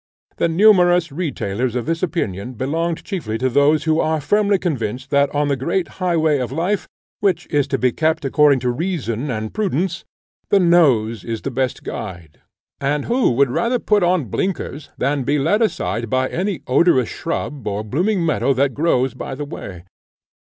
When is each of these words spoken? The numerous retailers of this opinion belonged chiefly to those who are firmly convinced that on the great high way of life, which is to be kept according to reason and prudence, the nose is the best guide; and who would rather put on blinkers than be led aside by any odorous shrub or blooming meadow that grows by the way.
The 0.37 0.47
numerous 0.49 1.11
retailers 1.11 1.75
of 1.75 1.85
this 1.85 2.01
opinion 2.01 2.53
belonged 2.53 3.03
chiefly 3.03 3.37
to 3.37 3.49
those 3.49 3.83
who 3.83 3.99
are 3.99 4.19
firmly 4.19 4.57
convinced 4.57 5.11
that 5.11 5.29
on 5.29 5.47
the 5.47 5.55
great 5.55 5.87
high 6.01 6.17
way 6.17 6.39
of 6.39 6.51
life, 6.51 6.87
which 7.19 7.45
is 7.53 7.67
to 7.67 7.77
be 7.77 7.91
kept 7.91 8.25
according 8.25 8.61
to 8.61 8.71
reason 8.71 9.29
and 9.29 9.53
prudence, 9.53 10.03
the 10.49 10.59
nose 10.59 11.23
is 11.23 11.43
the 11.43 11.51
best 11.51 11.83
guide; 11.83 12.41
and 12.79 13.05
who 13.05 13.29
would 13.29 13.51
rather 13.51 13.77
put 13.77 14.01
on 14.01 14.25
blinkers 14.25 14.89
than 14.97 15.21
be 15.23 15.37
led 15.37 15.61
aside 15.61 16.09
by 16.09 16.27
any 16.29 16.61
odorous 16.65 17.07
shrub 17.09 17.67
or 17.67 17.83
blooming 17.83 18.25
meadow 18.25 18.55
that 18.55 18.73
grows 18.73 19.13
by 19.13 19.35
the 19.35 19.45
way. 19.45 19.83